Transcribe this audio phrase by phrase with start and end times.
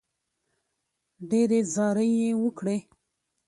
[1.29, 2.77] ډېرې زارۍ یې وکړې.